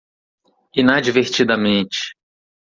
Inadvertidamente 0.79 1.99